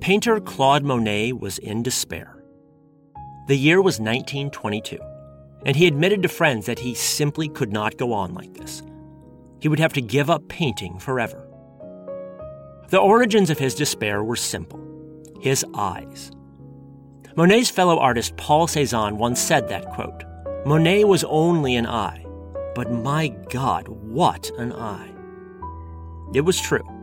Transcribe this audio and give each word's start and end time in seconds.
Painter 0.00 0.40
Claude 0.40 0.82
Monet 0.82 1.34
was 1.34 1.58
in 1.58 1.82
despair. 1.82 2.42
The 3.48 3.56
year 3.56 3.82
was 3.82 4.00
1922, 4.00 4.98
and 5.66 5.76
he 5.76 5.86
admitted 5.86 6.22
to 6.22 6.28
friends 6.28 6.64
that 6.64 6.78
he 6.78 6.94
simply 6.94 7.50
could 7.50 7.70
not 7.70 7.98
go 7.98 8.14
on 8.14 8.32
like 8.32 8.54
this. 8.54 8.82
He 9.60 9.68
would 9.68 9.78
have 9.78 9.92
to 9.92 10.00
give 10.00 10.30
up 10.30 10.48
painting 10.48 10.98
forever. 10.98 11.46
The 12.88 12.98
origins 12.98 13.50
of 13.50 13.58
his 13.58 13.74
despair 13.74 14.24
were 14.24 14.36
simple 14.36 14.80
his 15.40 15.64
eyes. 15.74 16.30
Monet's 17.36 17.70
fellow 17.70 17.98
artist 17.98 18.36
Paul 18.36 18.66
Cézanne 18.66 19.16
once 19.16 19.40
said 19.40 19.68
that, 19.68 19.90
quote, 19.92 20.24
Monet 20.66 21.04
was 21.04 21.24
only 21.24 21.76
an 21.76 21.86
eye, 21.86 22.24
but 22.74 22.90
my 22.90 23.28
God, 23.50 23.88
what 23.88 24.50
an 24.58 24.72
eye. 24.72 25.10
It 26.34 26.42
was 26.42 26.60
true. 26.60 26.99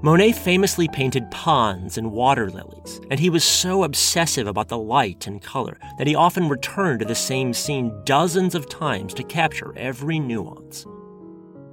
Monet 0.00 0.32
famously 0.32 0.86
painted 0.86 1.28
ponds 1.32 1.98
and 1.98 2.12
water 2.12 2.48
lilies, 2.48 3.00
and 3.10 3.18
he 3.18 3.30
was 3.30 3.42
so 3.42 3.82
obsessive 3.82 4.46
about 4.46 4.68
the 4.68 4.78
light 4.78 5.26
and 5.26 5.42
color 5.42 5.76
that 5.98 6.06
he 6.06 6.14
often 6.14 6.48
returned 6.48 7.00
to 7.00 7.04
the 7.04 7.16
same 7.16 7.52
scene 7.52 7.92
dozens 8.04 8.54
of 8.54 8.68
times 8.68 9.12
to 9.14 9.24
capture 9.24 9.76
every 9.76 10.20
nuance. 10.20 10.86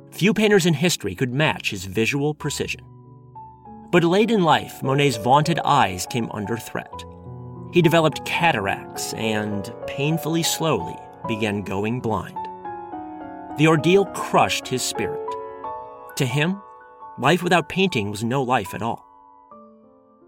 Few 0.10 0.34
painters 0.34 0.66
in 0.66 0.74
history 0.74 1.14
could 1.14 1.34
match 1.34 1.70
his 1.70 1.86
visual 1.86 2.34
precision. 2.34 2.82
But 3.92 4.04
late 4.04 4.32
in 4.32 4.44
life, 4.44 4.82
Monet's 4.82 5.18
vaunted 5.18 5.60
eyes 5.64 6.08
came 6.10 6.32
under 6.32 6.58
threat. 6.58 7.06
He 7.74 7.84
developed 7.84 8.26
cataracts 8.26 9.14
and, 9.14 9.72
painfully 9.86 10.42
slowly, 10.42 10.98
began 11.28 11.62
going 11.62 12.00
blind. 12.00 12.40
The 13.58 13.68
ordeal 13.68 14.06
crushed 14.08 14.68
his 14.68 14.82
spirit. 14.82 15.22
To 16.16 16.26
him, 16.26 16.62
Life 17.18 17.42
without 17.42 17.70
painting 17.70 18.12
was 18.12 18.24
no 18.24 18.44
life 18.44 18.74
at 18.74 18.82
all. 18.82 19.06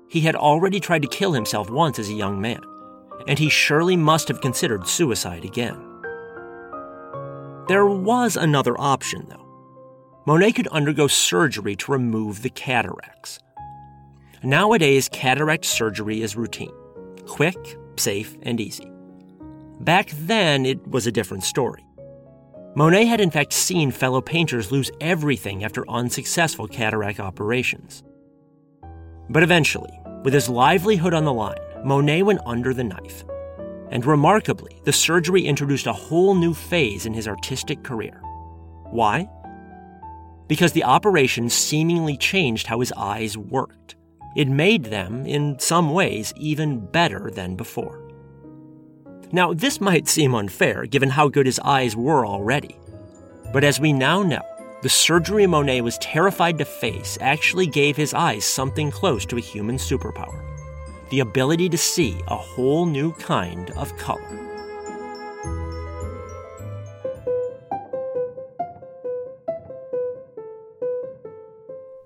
He 0.10 0.22
had 0.22 0.36
already 0.36 0.80
tried 0.80 1.02
to 1.02 1.08
kill 1.08 1.34
himself 1.34 1.70
once 1.70 2.00
as 2.00 2.10
a 2.10 2.14
young 2.14 2.40
man, 2.40 2.62
and 3.28 3.38
he 3.38 3.50
surely 3.50 3.98
must 3.98 4.28
have 4.30 4.42
considered 4.42 4.88
suicide 4.88 5.44
again. 5.44 5.76
There 7.68 7.86
was 7.86 8.38
another 8.38 8.80
option, 8.80 9.28
though. 9.30 9.46
Monet 10.26 10.54
could 10.54 10.68
undergo 10.68 11.08
surgery 11.08 11.76
to 11.78 11.92
remove 11.92 12.42
the 12.42 12.50
cataracts. 12.50 13.40
Nowadays, 14.44 15.10
cataract 15.10 15.66
surgery 15.66 16.22
is 16.22 16.36
routine 16.36 16.74
quick, 17.28 17.78
safe, 17.98 18.38
and 18.44 18.60
easy. 18.60 18.90
Back 19.82 20.12
then, 20.12 20.66
it 20.66 20.88
was 20.88 21.08
a 21.08 21.12
different 21.12 21.44
story. 21.44 21.87
Monet 22.76 23.06
had 23.06 23.22
in 23.22 23.32
fact 23.32 23.54
seen 23.54 23.92
fellow 23.92 24.22
painters 24.22 24.72
lose 24.72 24.92
everything 25.02 25.64
after 25.64 25.90
unsuccessful 25.90 26.68
cataract 26.68 27.20
operations. 27.20 28.04
But 29.30 29.44
eventually, 29.44 30.00
with 30.24 30.34
his 30.34 30.50
livelihood 30.50 31.14
on 31.14 31.26
the 31.26 31.34
line, 31.34 31.58
Monet 31.84 32.24
went 32.24 32.42
under 32.46 32.74
the 32.74 32.84
knife. 32.84 33.24
And 33.90 34.06
remarkably, 34.06 34.82
the 34.84 34.92
surgery 34.92 35.46
introduced 35.46 35.88
a 35.88 35.94
whole 35.94 36.36
new 36.36 36.54
phase 36.54 37.06
in 37.06 37.14
his 37.14 37.28
artistic 37.28 37.84
career. 37.84 38.22
Why? 38.92 39.30
Because 40.48 40.74
the 40.74 40.84
operation 40.84 41.50
seemingly 41.50 42.18
changed 42.18 42.68
how 42.68 42.80
his 42.80 42.92
eyes 42.94 43.38
worked. 43.38 43.96
It 44.36 44.48
made 44.48 44.86
them, 44.86 45.26
in 45.26 45.58
some 45.60 45.92
ways, 45.92 46.34
even 46.38 46.86
better 46.86 47.32
than 47.32 47.56
before. 47.56 48.07
Now, 49.32 49.54
this 49.54 49.82
might 49.82 50.08
seem 50.08 50.34
unfair 50.34 50.86
given 50.86 51.10
how 51.10 51.28
good 51.28 51.46
his 51.46 51.60
eyes 51.60 51.96
were 51.96 52.26
already. 52.26 52.78
But 53.52 53.64
as 53.64 53.80
we 53.80 53.92
now 53.92 54.24
know, 54.24 54.42
the 54.84 54.90
surgery 54.90 55.48
Monet 55.48 55.82
was 55.82 55.98
terrified 55.98 56.58
to 56.60 56.66
face 56.66 57.18
actually 57.20 57.68
gave 57.68 57.98
his 57.98 58.14
eyes 58.14 58.46
something 58.46 58.92
close 58.92 59.26
to 59.26 59.38
a 59.38 59.42
human 59.42 59.78
superpower 59.78 60.44
the 61.10 61.20
ability 61.22 61.70
to 61.70 61.78
see 61.78 62.20
a 62.28 62.36
whole 62.36 62.86
new 62.86 63.14
kind 63.14 63.72
of 63.72 63.96
color. 63.98 64.22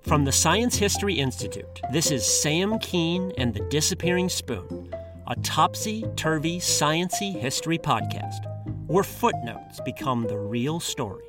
From 0.02 0.26
the 0.26 0.32
Science 0.32 0.76
History 0.76 1.16
Institute, 1.16 1.82
this 1.92 2.12
is 2.12 2.26
Sam 2.26 2.78
Kean 2.80 3.32
and 3.38 3.54
the 3.54 3.62
Disappearing 3.70 4.30
Spoon 4.30 4.94
a 5.32 5.36
topsy 5.44 6.04
turvy 6.18 6.60
sciency 6.60 7.34
history 7.34 7.78
podcast 7.78 8.46
where 8.88 9.02
footnotes 9.02 9.80
become 9.86 10.24
the 10.24 10.38
real 10.38 10.78
story. 10.78 11.24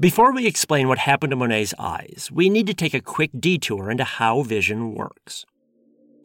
Before 0.00 0.34
we 0.34 0.48
explain 0.48 0.88
what 0.88 0.98
happened 0.98 1.30
to 1.30 1.36
Monet's 1.36 1.74
eyes, 1.78 2.28
we 2.32 2.50
need 2.50 2.66
to 2.66 2.74
take 2.74 2.92
a 2.92 3.00
quick 3.00 3.30
detour 3.38 3.88
into 3.88 4.02
how 4.02 4.42
vision 4.42 4.92
works. 4.92 5.46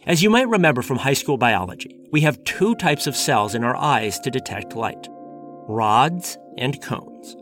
As 0.08 0.24
you 0.24 0.32
might 0.32 0.50
remember 0.50 0.82
from 0.82 0.98
high 0.98 1.14
school 1.14 1.38
biology, 1.38 1.96
we 2.12 2.22
have 2.22 2.44
two 2.44 2.74
types 2.74 3.06
of 3.06 3.16
cells 3.16 3.54
in 3.54 3.64
our 3.64 3.76
eyes 3.76 4.20
to 4.22 4.32
detect 4.32 4.76
light 4.76 5.08
rods 5.68 6.40
and 6.58 6.82
cones. 6.82 7.36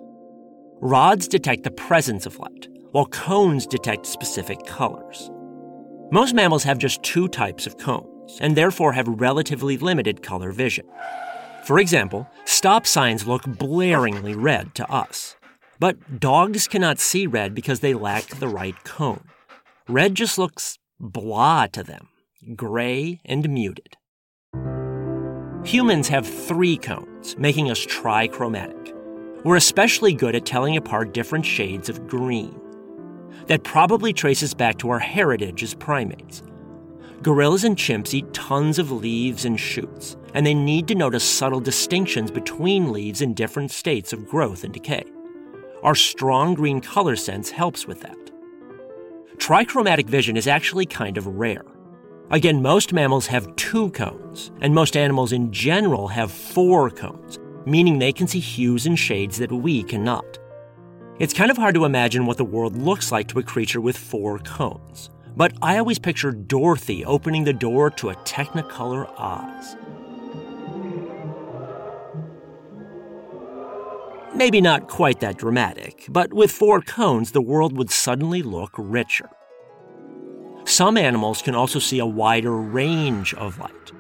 Rods 0.81 1.29
detect 1.29 1.63
the 1.63 1.71
presence 1.71 2.25
of 2.25 2.37
light, 2.37 2.68
while 2.91 3.05
cones 3.07 3.67
detect 3.67 4.05
specific 4.05 4.65
colors. 4.65 5.29
Most 6.11 6.33
mammals 6.33 6.63
have 6.63 6.79
just 6.79 7.03
two 7.03 7.27
types 7.27 7.67
of 7.67 7.77
cones, 7.77 8.39
and 8.41 8.55
therefore 8.55 8.93
have 8.93 9.07
relatively 9.07 9.77
limited 9.77 10.23
color 10.23 10.51
vision. 10.51 10.87
For 11.63 11.77
example, 11.79 12.27
stop 12.45 12.87
signs 12.87 13.27
look 13.27 13.43
blaringly 13.43 14.33
red 14.35 14.73
to 14.75 14.91
us. 14.91 15.35
But 15.79 16.19
dogs 16.19 16.67
cannot 16.67 16.99
see 16.99 17.27
red 17.27 17.53
because 17.53 17.79
they 17.79 17.93
lack 17.93 18.25
the 18.25 18.47
right 18.47 18.75
cone. 18.83 19.23
Red 19.87 20.15
just 20.15 20.37
looks 20.37 20.79
blah 20.99 21.67
to 21.67 21.83
them, 21.83 22.09
gray 22.55 23.21
and 23.23 23.47
muted. 23.49 23.95
Humans 25.63 26.07
have 26.07 26.27
three 26.27 26.77
cones, 26.77 27.37
making 27.37 27.69
us 27.69 27.85
trichromatic. 27.85 28.95
We're 29.43 29.57
especially 29.57 30.13
good 30.13 30.35
at 30.35 30.45
telling 30.45 30.75
apart 30.75 31.13
different 31.13 31.45
shades 31.45 31.87
of 31.87 32.07
green 32.07 32.59
that 33.49 33.63
probably 33.63 34.13
traces 34.13 34.53
back 34.53 34.77
to 34.77 34.89
our 34.91 34.99
heritage 34.99 35.63
as 35.63 35.73
primates. 35.73 36.43
Gorillas 37.23 37.63
and 37.63 37.75
chimps 37.75 38.13
eat 38.13 38.31
tons 38.31 38.77
of 38.77 38.91
leaves 38.91 39.43
and 39.43 39.59
shoots, 39.59 40.15
and 40.35 40.45
they 40.45 40.53
need 40.53 40.87
to 40.87 40.95
notice 40.95 41.23
subtle 41.23 41.59
distinctions 41.59 42.29
between 42.29 42.91
leaves 42.91 43.21
in 43.21 43.33
different 43.33 43.71
states 43.71 44.13
of 44.13 44.27
growth 44.27 44.63
and 44.63 44.71
decay. 44.71 45.03
Our 45.81 45.95
strong 45.95 46.53
green 46.53 46.79
color 46.79 47.15
sense 47.15 47.49
helps 47.49 47.87
with 47.87 48.01
that. 48.01 48.17
Trichromatic 49.37 50.07
vision 50.07 50.37
is 50.37 50.47
actually 50.47 50.85
kind 50.85 51.17
of 51.17 51.25
rare. 51.25 51.65
Again, 52.29 52.61
most 52.61 52.93
mammals 52.93 53.25
have 53.27 53.55
two 53.55 53.89
cones, 53.91 54.51
and 54.61 54.75
most 54.75 54.95
animals 54.95 55.31
in 55.31 55.51
general 55.51 56.09
have 56.09 56.31
four 56.31 56.91
cones, 56.91 57.39
meaning 57.65 57.97
they 57.97 58.13
can 58.13 58.27
see 58.27 58.39
hues 58.39 58.85
and 58.85 58.99
shades 58.99 59.39
that 59.39 59.51
we 59.51 59.81
cannot. 59.81 60.37
It's 61.19 61.33
kind 61.33 61.51
of 61.51 61.57
hard 61.57 61.75
to 61.75 61.83
imagine 61.83 62.25
what 62.25 62.37
the 62.37 62.45
world 62.45 62.77
looks 62.77 63.11
like 63.11 63.27
to 63.27 63.39
a 63.39 63.43
creature 63.43 63.81
with 63.81 63.97
four 63.97 64.39
cones, 64.39 65.09
but 65.35 65.51
I 65.61 65.77
always 65.77 65.99
picture 65.99 66.31
Dorothy 66.31 67.03
opening 67.03 67.43
the 67.43 67.51
door 67.51 67.89
to 67.91 68.11
a 68.11 68.15
Technicolor 68.15 69.05
Oz. 69.17 69.75
Maybe 74.33 74.61
not 74.61 74.87
quite 74.87 75.19
that 75.19 75.37
dramatic, 75.37 76.05
but 76.07 76.33
with 76.33 76.53
four 76.53 76.79
cones, 76.79 77.31
the 77.31 77.41
world 77.41 77.75
would 77.75 77.89
suddenly 77.89 78.41
look 78.41 78.71
richer. 78.77 79.29
Some 80.63 80.95
animals 80.95 81.41
can 81.41 81.53
also 81.53 81.79
see 81.79 81.99
a 81.99 82.05
wider 82.05 82.55
range 82.55 83.33
of 83.33 83.59
light. 83.59 83.91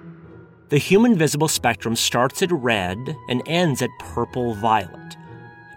The 0.69 0.77
human 0.77 1.17
visible 1.17 1.49
spectrum 1.49 1.97
starts 1.97 2.41
at 2.41 2.51
red 2.53 3.17
and 3.27 3.43
ends 3.45 3.81
at 3.81 3.89
purple 3.99 4.53
violet. 4.53 5.17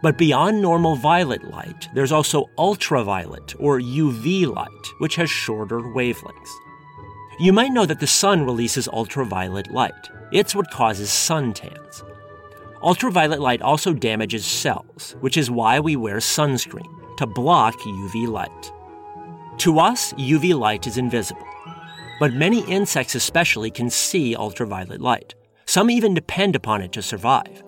But 0.03 0.19
beyond 0.19 0.61
normal 0.61 0.97
violet 0.97 1.45
light, 1.45 1.89
there's 1.95 2.11
also 2.11 2.51
ultraviolet 2.59 3.55
or 3.61 3.79
UV 3.79 4.53
light, 4.53 4.87
which 4.99 5.15
has 5.15 5.31
shorter 5.31 5.79
wavelengths. 5.79 6.51
You 7.39 7.53
might 7.53 7.73
know 7.73 7.87
that 7.87 8.01
the 8.01 8.07
sun 8.07 8.45
releases 8.45 8.89
ultraviolet 8.89 9.71
light. 9.71 10.11
It's 10.33 10.55
what 10.55 10.71
causes 10.71 11.09
suntans. 11.09 12.03
Ultraviolet 12.83 13.41
light 13.41 13.63
also 13.63 13.93
damages 13.93 14.45
cells, 14.45 15.15
which 15.21 15.37
is 15.37 15.51
why 15.51 15.79
we 15.79 15.95
wear 15.95 16.17
sunscreen 16.17 17.17
to 17.17 17.27
block 17.27 17.79
UV 17.79 18.27
light. 18.27 18.73
To 19.59 19.79
us, 19.79 20.13
UV 20.15 20.59
light 20.59 20.89
is 20.89 20.99
invisible, 20.99 21.47
but 22.19 22.33
many 22.33 22.69
insects 22.69 23.15
especially 23.15 23.71
can 23.71 23.89
see 23.89 24.35
ultraviolet 24.35 25.01
light. 25.01 25.37
Some 25.65 25.91
even 25.91 26.13
depend 26.13 26.57
upon 26.57 26.83
it 26.83 26.91
to 26.93 27.03
survive. 27.03 27.63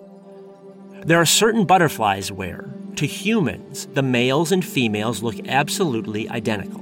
There 1.05 1.21
are 1.21 1.25
certain 1.27 1.65
butterflies 1.65 2.31
where, 2.31 2.73
to 2.95 3.05
humans, 3.05 3.87
the 3.93 4.01
males 4.01 4.51
and 4.51 4.65
females 4.65 5.21
look 5.21 5.35
absolutely 5.47 6.27
identical. 6.27 6.81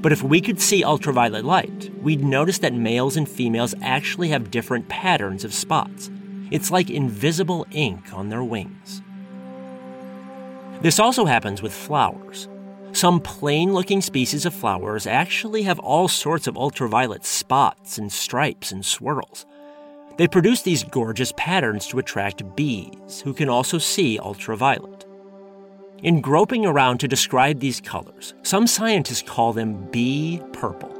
But 0.00 0.12
if 0.12 0.22
we 0.22 0.40
could 0.40 0.62
see 0.62 0.82
ultraviolet 0.82 1.44
light, 1.44 1.90
we'd 2.00 2.24
notice 2.24 2.56
that 2.60 2.72
males 2.72 3.18
and 3.18 3.28
females 3.28 3.74
actually 3.82 4.30
have 4.30 4.50
different 4.50 4.88
patterns 4.88 5.44
of 5.44 5.52
spots. 5.52 6.10
It's 6.50 6.70
like 6.70 6.88
invisible 6.88 7.66
ink 7.70 8.14
on 8.14 8.30
their 8.30 8.42
wings. 8.42 9.02
This 10.80 10.98
also 10.98 11.26
happens 11.26 11.60
with 11.60 11.74
flowers. 11.74 12.48
Some 12.92 13.20
plain 13.20 13.74
looking 13.74 14.00
species 14.00 14.46
of 14.46 14.54
flowers 14.54 15.06
actually 15.06 15.64
have 15.64 15.78
all 15.80 16.08
sorts 16.08 16.46
of 16.46 16.56
ultraviolet 16.56 17.26
spots 17.26 17.98
and 17.98 18.10
stripes 18.10 18.72
and 18.72 18.86
swirls. 18.86 19.44
They 20.16 20.28
produce 20.28 20.62
these 20.62 20.84
gorgeous 20.84 21.32
patterns 21.36 21.86
to 21.88 21.98
attract 21.98 22.54
bees, 22.54 23.20
who 23.24 23.34
can 23.34 23.48
also 23.48 23.78
see 23.78 24.18
ultraviolet. 24.18 25.06
In 26.02 26.20
groping 26.20 26.64
around 26.66 26.98
to 26.98 27.08
describe 27.08 27.58
these 27.58 27.80
colors, 27.80 28.34
some 28.42 28.66
scientists 28.66 29.22
call 29.22 29.52
them 29.52 29.90
bee 29.90 30.40
purple. 30.52 30.94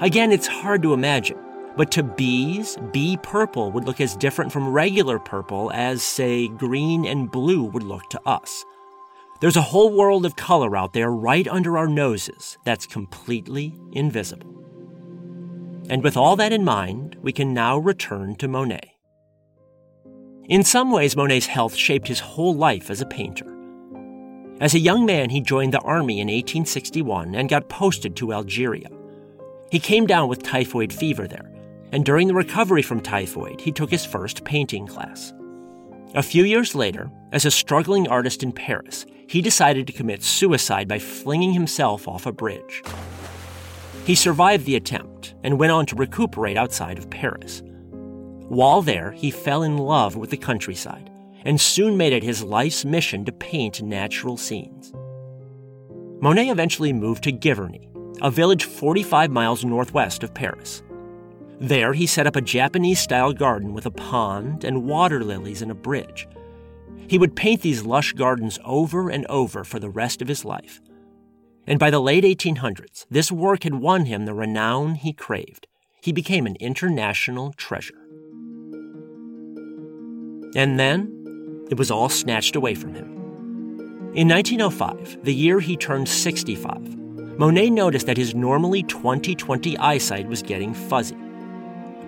Again, 0.00 0.30
it's 0.30 0.46
hard 0.46 0.82
to 0.82 0.92
imagine, 0.92 1.38
but 1.76 1.90
to 1.92 2.02
bees, 2.02 2.76
bee 2.92 3.16
purple 3.22 3.72
would 3.72 3.86
look 3.86 4.00
as 4.00 4.16
different 4.16 4.52
from 4.52 4.68
regular 4.68 5.18
purple 5.18 5.72
as, 5.72 6.02
say, 6.02 6.48
green 6.48 7.04
and 7.06 7.30
blue 7.30 7.64
would 7.64 7.82
look 7.82 8.08
to 8.10 8.20
us. 8.28 8.64
There's 9.40 9.56
a 9.56 9.62
whole 9.62 9.92
world 9.92 10.24
of 10.24 10.36
color 10.36 10.76
out 10.76 10.92
there 10.92 11.10
right 11.10 11.48
under 11.48 11.76
our 11.76 11.88
noses 11.88 12.58
that's 12.64 12.86
completely 12.86 13.74
invisible. 13.92 14.61
And 15.92 16.02
with 16.02 16.16
all 16.16 16.36
that 16.36 16.54
in 16.54 16.64
mind, 16.64 17.18
we 17.20 17.32
can 17.32 17.52
now 17.52 17.76
return 17.76 18.36
to 18.36 18.48
Monet. 18.48 18.96
In 20.48 20.64
some 20.64 20.90
ways, 20.90 21.14
Monet's 21.14 21.44
health 21.44 21.74
shaped 21.74 22.08
his 22.08 22.18
whole 22.18 22.54
life 22.54 22.88
as 22.88 23.02
a 23.02 23.06
painter. 23.06 23.44
As 24.58 24.72
a 24.72 24.78
young 24.78 25.04
man, 25.04 25.28
he 25.28 25.42
joined 25.42 25.74
the 25.74 25.80
army 25.80 26.14
in 26.14 26.28
1861 26.28 27.34
and 27.34 27.46
got 27.46 27.68
posted 27.68 28.16
to 28.16 28.32
Algeria. 28.32 28.88
He 29.70 29.78
came 29.78 30.06
down 30.06 30.30
with 30.30 30.42
typhoid 30.42 30.94
fever 30.94 31.28
there, 31.28 31.52
and 31.92 32.06
during 32.06 32.26
the 32.26 32.32
recovery 32.32 32.80
from 32.80 33.02
typhoid, 33.02 33.60
he 33.60 33.70
took 33.70 33.90
his 33.90 34.06
first 34.06 34.44
painting 34.44 34.86
class. 34.86 35.34
A 36.14 36.22
few 36.22 36.44
years 36.44 36.74
later, 36.74 37.10
as 37.32 37.44
a 37.44 37.50
struggling 37.50 38.08
artist 38.08 38.42
in 38.42 38.52
Paris, 38.52 39.04
he 39.26 39.42
decided 39.42 39.86
to 39.86 39.92
commit 39.92 40.22
suicide 40.22 40.88
by 40.88 40.98
flinging 40.98 41.52
himself 41.52 42.08
off 42.08 42.24
a 42.24 42.32
bridge. 42.32 42.82
He 44.04 44.14
survived 44.14 44.66
the 44.66 44.76
attempt 44.76 45.34
and 45.44 45.58
went 45.58 45.72
on 45.72 45.86
to 45.86 45.96
recuperate 45.96 46.56
outside 46.56 46.98
of 46.98 47.10
Paris. 47.10 47.62
While 48.48 48.82
there, 48.82 49.12
he 49.12 49.30
fell 49.30 49.62
in 49.62 49.78
love 49.78 50.16
with 50.16 50.30
the 50.30 50.36
countryside 50.36 51.10
and 51.44 51.60
soon 51.60 51.96
made 51.96 52.12
it 52.12 52.22
his 52.22 52.42
life's 52.42 52.84
mission 52.84 53.24
to 53.24 53.32
paint 53.32 53.82
natural 53.82 54.36
scenes. 54.36 54.92
Monet 56.20 56.50
eventually 56.50 56.92
moved 56.92 57.24
to 57.24 57.32
Giverny, 57.32 57.88
a 58.20 58.30
village 58.30 58.64
45 58.64 59.30
miles 59.30 59.64
northwest 59.64 60.22
of 60.22 60.34
Paris. 60.34 60.82
There, 61.60 61.92
he 61.92 62.06
set 62.06 62.26
up 62.26 62.36
a 62.36 62.40
Japanese 62.40 63.00
style 63.00 63.32
garden 63.32 63.72
with 63.72 63.86
a 63.86 63.90
pond 63.90 64.64
and 64.64 64.84
water 64.84 65.22
lilies 65.22 65.62
and 65.62 65.70
a 65.70 65.76
bridge. 65.76 66.28
He 67.08 67.18
would 67.18 67.36
paint 67.36 67.62
these 67.62 67.84
lush 67.84 68.12
gardens 68.12 68.58
over 68.64 69.10
and 69.10 69.26
over 69.26 69.64
for 69.64 69.78
the 69.78 69.90
rest 69.90 70.22
of 70.22 70.28
his 70.28 70.44
life. 70.44 70.80
And 71.66 71.78
by 71.78 71.90
the 71.90 72.00
late 72.00 72.24
1800s, 72.24 73.06
this 73.10 73.30
work 73.30 73.62
had 73.62 73.74
won 73.76 74.06
him 74.06 74.24
the 74.24 74.34
renown 74.34 74.96
he 74.96 75.12
craved. 75.12 75.66
He 76.00 76.12
became 76.12 76.46
an 76.46 76.56
international 76.56 77.52
treasure. 77.52 78.02
And 80.54 80.78
then, 80.78 81.66
it 81.70 81.78
was 81.78 81.90
all 81.90 82.08
snatched 82.08 82.56
away 82.56 82.74
from 82.74 82.94
him. 82.94 83.12
In 84.14 84.28
1905, 84.28 85.24
the 85.24 85.32
year 85.32 85.60
he 85.60 85.76
turned 85.76 86.08
65, 86.08 86.98
Monet 87.38 87.70
noticed 87.70 88.06
that 88.06 88.18
his 88.18 88.34
normally 88.34 88.82
20 88.82 89.34
20 89.34 89.78
eyesight 89.78 90.28
was 90.28 90.42
getting 90.42 90.74
fuzzy. 90.74 91.16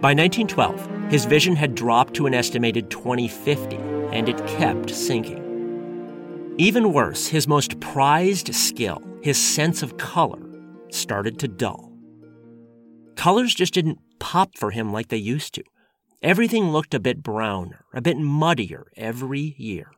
By 0.00 0.12
1912, 0.12 1.11
his 1.11 1.25
vision 1.25 1.57
had 1.57 1.75
dropped 1.75 2.12
to 2.15 2.27
an 2.27 2.35
estimated 2.35 2.91
2050, 2.91 3.77
and 4.12 4.29
it 4.29 4.47
kept 4.47 4.91
sinking. 4.91 6.55
Even 6.59 6.93
worse, 6.93 7.27
his 7.27 7.49
most 7.49 7.81
prized 7.81 8.55
skill, 8.55 9.03
his 9.25 9.43
sense 9.43 9.83
of 9.83 9.97
color, 9.97 10.43
started 10.90 11.38
to 11.38 11.49
dull. 11.49 11.90
Colors 13.16 13.54
just 13.54 13.73
didn't 13.73 13.99
pop 14.19 14.50
for 14.59 14.71
him 14.71 14.93
like 14.93 15.09
they 15.09 15.16
used 15.16 15.54
to. 15.54 15.62
Everything 16.21 16.71
looked 16.71 16.93
a 16.93 17.00
bit 17.00 17.23
browner, 17.23 17.87
a 17.95 18.02
bit 18.02 18.19
muddier 18.19 18.85
every 18.99 19.54
year. 19.57 19.93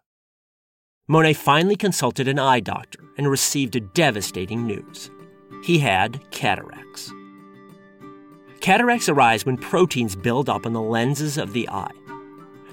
Monet 1.09 1.33
finally 1.33 1.75
consulted 1.75 2.29
an 2.29 2.39
eye 2.39 2.61
doctor 2.61 3.01
and 3.19 3.29
received 3.29 3.75
a 3.75 3.81
devastating 3.81 4.65
news. 4.65 5.11
He 5.65 5.81
had 5.81 6.31
cataracts. 6.31 7.13
Cataracts 8.61 9.09
arise 9.09 9.45
when 9.45 9.57
proteins 9.57 10.15
build 10.15 10.49
up 10.49 10.67
on 10.67 10.73
the 10.73 10.81
lenses 10.81 11.37
of 11.37 11.53
the 11.53 11.69
eye. 11.69 11.91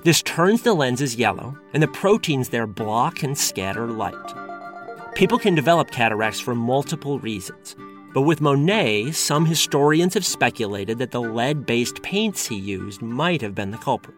This 0.03 0.21
turns 0.21 0.61
the 0.61 0.75
lenses 0.75 1.15
yellow, 1.15 1.57
and 1.73 1.81
the 1.81 1.87
proteins 1.87 2.49
there 2.49 2.67
block 2.67 3.23
and 3.23 3.35
scatter 3.35 3.87
light. 3.87 4.42
People 5.15 5.37
can 5.37 5.53
develop 5.53 5.91
cataracts 5.91 6.39
for 6.39 6.55
multiple 6.55 7.19
reasons, 7.19 7.75
but 8.15 8.21
with 8.21 8.41
Monet, 8.41 9.11
some 9.11 9.45
historians 9.45 10.15
have 10.15 10.25
speculated 10.25 10.97
that 10.97 11.11
the 11.11 11.21
lead 11.21 11.67
based 11.67 12.01
paints 12.01 12.47
he 12.47 12.55
used 12.55 12.99
might 13.03 13.39
have 13.41 13.53
been 13.53 13.69
the 13.69 13.77
culprit. 13.77 14.17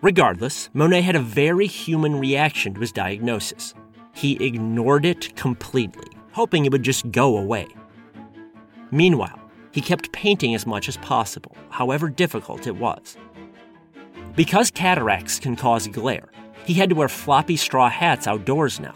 Regardless, 0.00 0.70
Monet 0.72 1.02
had 1.02 1.16
a 1.16 1.20
very 1.20 1.66
human 1.66 2.20
reaction 2.20 2.74
to 2.74 2.80
his 2.80 2.92
diagnosis. 2.92 3.74
He 4.14 4.44
ignored 4.44 5.04
it 5.04 5.34
completely, 5.34 6.06
hoping 6.30 6.64
it 6.64 6.70
would 6.70 6.84
just 6.84 7.10
go 7.10 7.36
away. 7.36 7.66
Meanwhile, 8.92 9.40
he 9.72 9.80
kept 9.80 10.12
painting 10.12 10.54
as 10.54 10.64
much 10.64 10.88
as 10.88 10.96
possible, 10.98 11.56
however 11.70 12.08
difficult 12.08 12.68
it 12.68 12.76
was. 12.76 13.16
Because 14.36 14.70
cataracts 14.70 15.40
can 15.40 15.56
cause 15.56 15.88
glare, 15.88 16.30
he 16.64 16.74
had 16.74 16.90
to 16.90 16.94
wear 16.94 17.08
floppy 17.08 17.56
straw 17.56 17.88
hats 17.88 18.28
outdoors 18.28 18.78
now, 18.78 18.94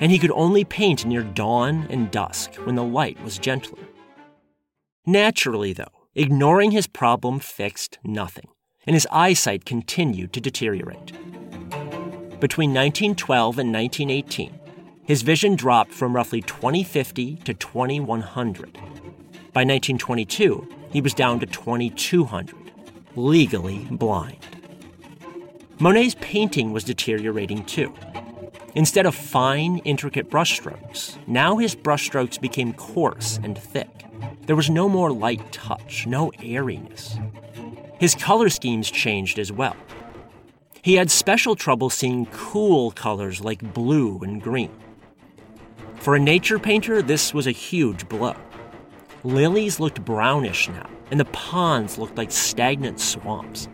and 0.00 0.10
he 0.10 0.18
could 0.18 0.30
only 0.32 0.64
paint 0.64 1.04
near 1.04 1.22
dawn 1.22 1.86
and 1.90 2.10
dusk 2.10 2.54
when 2.56 2.74
the 2.74 2.82
light 2.82 3.22
was 3.22 3.38
gentler. 3.38 3.82
Naturally, 5.06 5.72
though, 5.72 5.84
ignoring 6.14 6.70
his 6.70 6.86
problem 6.86 7.38
fixed 7.40 7.98
nothing, 8.04 8.48
and 8.86 8.94
his 8.94 9.08
eyesight 9.10 9.64
continued 9.64 10.32
to 10.32 10.40
deteriorate. 10.40 11.12
Between 12.40 12.70
1912 12.70 13.58
and 13.58 13.72
1918, 13.72 14.58
his 15.04 15.22
vision 15.22 15.54
dropped 15.54 15.92
from 15.92 16.14
roughly 16.14 16.40
2050 16.40 17.36
to 17.36 17.54
2100, 17.54 18.78
by 19.54 19.60
1922, 19.60 20.66
he 20.90 21.00
was 21.00 21.14
down 21.14 21.38
to 21.38 21.46
2,200, 21.46 22.56
legally 23.14 23.86
blind. 23.88 24.44
Monet's 25.78 26.16
painting 26.20 26.72
was 26.72 26.82
deteriorating 26.82 27.64
too. 27.64 27.94
Instead 28.74 29.06
of 29.06 29.14
fine, 29.14 29.78
intricate 29.78 30.28
brushstrokes, 30.28 31.16
now 31.28 31.58
his 31.58 31.76
brushstrokes 31.76 32.40
became 32.40 32.72
coarse 32.72 33.38
and 33.42 33.56
thick. 33.56 34.04
There 34.46 34.56
was 34.56 34.68
no 34.68 34.88
more 34.88 35.12
light 35.12 35.52
touch, 35.52 36.06
no 36.06 36.32
airiness. 36.42 37.16
His 38.00 38.14
color 38.14 38.48
schemes 38.48 38.90
changed 38.90 39.38
as 39.38 39.52
well. 39.52 39.76
He 40.82 40.94
had 40.94 41.10
special 41.10 41.54
trouble 41.54 41.88
seeing 41.88 42.26
cool 42.26 42.90
colors 42.90 43.40
like 43.40 43.72
blue 43.72 44.18
and 44.22 44.42
green. 44.42 44.72
For 45.94 46.16
a 46.16 46.20
nature 46.20 46.58
painter, 46.58 47.00
this 47.00 47.32
was 47.32 47.46
a 47.46 47.52
huge 47.52 48.08
blow. 48.08 48.34
Lilies 49.22 49.80
looked 49.80 50.04
brownish 50.04 50.68
now, 50.68 50.90
and 51.10 51.18
the 51.18 51.24
ponds 51.26 51.96
looked 51.96 52.18
like 52.18 52.30
stagnant 52.30 53.00
swamps. 53.00 53.68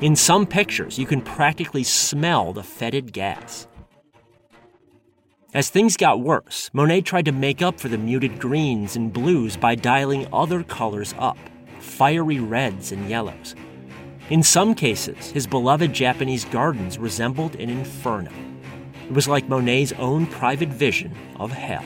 In 0.00 0.16
some 0.16 0.46
pictures, 0.46 0.98
you 0.98 1.06
can 1.06 1.20
practically 1.20 1.84
smell 1.84 2.52
the 2.52 2.64
fetid 2.64 3.12
gas. 3.12 3.68
As 5.54 5.70
things 5.70 5.96
got 5.96 6.20
worse, 6.20 6.70
Monet 6.72 7.02
tried 7.02 7.24
to 7.26 7.32
make 7.32 7.62
up 7.62 7.78
for 7.78 7.88
the 7.88 7.96
muted 7.96 8.40
greens 8.40 8.96
and 8.96 9.12
blues 9.12 9.56
by 9.56 9.74
dialing 9.76 10.26
other 10.32 10.62
colors 10.62 11.14
up 11.18 11.38
fiery 11.78 12.40
reds 12.40 12.90
and 12.90 13.08
yellows. 13.08 13.54
In 14.28 14.42
some 14.42 14.74
cases, 14.74 15.30
his 15.30 15.46
beloved 15.46 15.92
Japanese 15.92 16.44
gardens 16.44 16.98
resembled 16.98 17.54
an 17.54 17.70
inferno. 17.70 18.32
It 19.06 19.12
was 19.12 19.28
like 19.28 19.48
Monet's 19.48 19.92
own 19.92 20.26
private 20.26 20.68
vision 20.68 21.14
of 21.36 21.52
hell. 21.52 21.84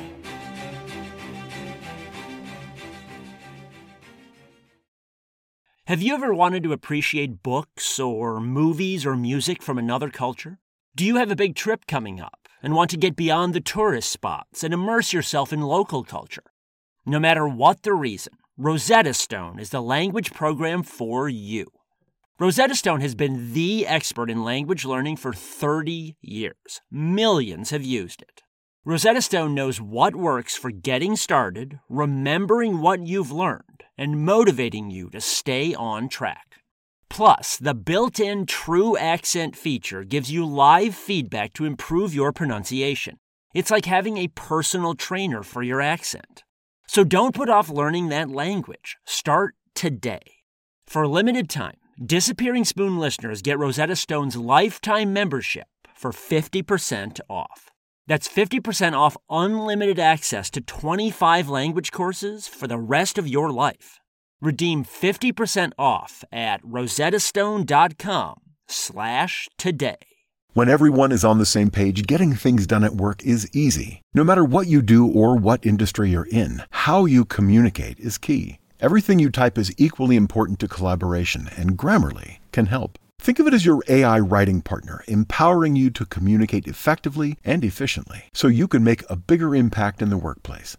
Have 5.87 6.00
you 6.00 6.14
ever 6.14 6.33
wanted 6.33 6.62
to 6.62 6.73
appreciate 6.73 7.43
books 7.43 8.00
or 8.00 8.40
movies 8.40 9.05
or 9.05 9.17
music 9.17 9.62
from 9.62 9.76
another 9.76 10.09
culture? 10.09 10.59
Do 10.97 11.05
you 11.05 11.17
have 11.17 11.31
a 11.31 11.37
big 11.37 11.55
trip 11.55 11.87
coming 11.87 12.21
up 12.21 12.39
and 12.62 12.75
want 12.75 12.90
to 12.90 12.97
get 12.97 13.17
beyond 13.17 13.55
the 13.55 13.61
tourist 13.61 14.11
spots 14.11 14.62
and 14.62 14.75
immerse 14.75 15.12
yourself 15.12 15.52
in 15.52 15.61
local 15.61 16.05
culture? 16.05 16.45
No 17.07 17.19
matter 17.19 17.49
what 17.49 17.83
the 17.83 17.95
reason, 17.95 18.35
Rosetta 18.57 19.14
Stone 19.14 19.59
is 19.59 19.71
the 19.71 19.81
language 19.81 20.33
program 20.33 20.83
for 20.83 21.29
you. 21.29 21.67
Rosetta 22.38 22.75
Stone 22.75 23.00
has 23.00 23.14
been 23.14 23.52
the 23.52 23.87
expert 23.87 24.31
in 24.31 24.45
language 24.45 24.85
learning 24.85 25.17
for 25.17 25.33
30 25.33 26.17
years. 26.21 26.81
Millions 26.90 27.71
have 27.71 27.85
used 27.85 28.23
it. 28.23 28.43
Rosetta 28.85 29.21
Stone 29.21 29.55
knows 29.55 29.81
what 29.81 30.17
works 30.17 30.57
for 30.57 30.71
getting 30.71 31.17
started, 31.17 31.81
remembering 31.88 32.81
what 32.81 33.07
you've 33.07 33.31
learned, 33.31 33.85
and 33.99 34.25
motivating 34.25 34.90
you 34.90 35.11
to 35.11 35.21
stay 35.21 35.75
on 35.75 36.09
track. 36.09 36.60
Plus, 37.11 37.59
the 37.59 37.75
built 37.75 38.19
in 38.19 38.47
True 38.47 38.97
Accent 38.97 39.57
feature 39.57 40.05
gives 40.05 40.31
you 40.31 40.47
live 40.47 40.95
feedback 40.95 41.52
to 41.55 41.67
improve 41.67 42.14
your 42.14 42.33
pronunciation. 42.33 43.19
It's 43.52 43.71
like 43.71 43.85
having 43.85 44.17
a 44.17 44.29
personal 44.29 44.95
trainer 44.95 45.43
for 45.43 45.62
your 45.62 45.81
accent. 45.81 46.45
So 46.87 47.05
don't 47.05 47.35
put 47.35 47.50
off 47.50 47.69
learning 47.69 48.09
that 48.09 48.31
language. 48.31 48.97
Start 49.05 49.55
today. 49.75 50.23
For 50.87 51.02
a 51.02 51.09
limited 51.09 51.50
time, 51.50 51.76
Disappearing 52.05 52.64
Spoon 52.64 52.99
listeners 52.99 53.43
get 53.43 53.59
Rosetta 53.59 53.95
Stone's 53.95 54.35
lifetime 54.35 55.12
membership 55.12 55.67
for 55.95 56.12
50% 56.12 57.21
off. 57.29 57.69
That's 58.07 58.26
50% 58.26 58.95
off 58.95 59.19
unlimited 59.29 59.99
access 59.99 60.49
to 60.50 60.62
25 60.62 61.50
language 61.50 61.93
courses 61.93 62.49
for 62.49 62.67
the 62.67 62.79
rest 62.79 63.19
of 63.19 63.29
your 63.29 63.52
life. 63.52 64.00
Redeem 64.42 64.85
50% 64.85 65.73
off 65.78 66.25
at 66.32 66.62
rosettastone.com 66.62 68.40
slash 68.68 69.49
today. 69.59 69.99
When 70.52 70.68
everyone 70.68 71.12
is 71.12 71.25
on 71.25 71.38
the 71.38 71.47
same 71.47 71.70
page, 71.70 72.06
getting 72.06 72.35
things 72.35 72.66
done 72.66 72.82
at 72.82 72.97
work 72.97 73.23
is 73.23 73.49
easy. 73.54 74.00
No 74.14 74.25
matter 74.25 74.44
what 74.44 74.66
you 74.66 74.82
do 74.82 75.06
or 75.06 75.37
what 75.37 75.64
industry 75.64 76.11
you're 76.11 76.26
in, 76.30 76.62
how 76.70 77.04
you 77.04 77.25
communicate 77.25 78.00
is 78.00 78.18
key. 78.18 78.59
Everything 78.80 79.18
you 79.18 79.30
type 79.30 79.59
is 79.59 79.75
equally 79.76 80.16
important 80.16 80.59
to 80.61 80.68
collaboration, 80.68 81.50
and 81.56 81.76
Grammarly 81.76 82.38
can 82.50 82.66
help. 82.66 82.99
Think 83.20 83.38
of 83.38 83.47
it 83.47 83.52
as 83.52 83.66
your 83.66 83.85
AI 83.88 84.18
writing 84.18 84.62
partner, 84.62 85.04
empowering 85.06 85.76
you 85.76 85.90
to 85.90 86.06
communicate 86.06 86.66
effectively 86.66 87.37
and 87.44 87.62
efficiently 87.62 88.25
so 88.32 88.49
you 88.49 88.66
can 88.66 88.82
make 88.82 89.04
a 89.11 89.16
bigger 89.16 89.54
impact 89.54 90.00
in 90.00 90.09
the 90.09 90.16
workplace. 90.16 90.78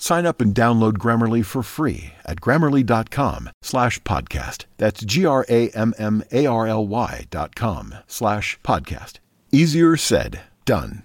Sign 0.00 0.24
up 0.24 0.40
and 0.40 0.54
download 0.54 0.94
Grammarly 0.94 1.44
for 1.44 1.62
free 1.62 2.14
at 2.24 2.40
grammarly.com 2.40 3.50
slash 3.60 4.02
podcast. 4.02 4.64
That's 4.78 5.04
G-R-A-M-M-A-R-L-Y 5.04 7.26
dot 7.30 7.54
com 7.54 7.94
slash 8.06 8.58
podcast. 8.64 9.18
Easier 9.52 9.98
said, 9.98 10.40
done. 10.64 11.02